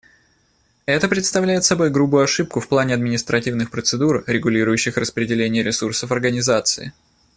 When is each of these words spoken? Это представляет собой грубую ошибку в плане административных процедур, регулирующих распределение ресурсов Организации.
Это 0.87 1.07
представляет 1.07 1.63
собой 1.63 1.91
грубую 1.91 2.23
ошибку 2.23 2.59
в 2.59 2.67
плане 2.67 2.95
административных 2.95 3.69
процедур, 3.69 4.23
регулирующих 4.25 4.97
распределение 4.97 5.61
ресурсов 5.61 6.11
Организации. 6.11 6.91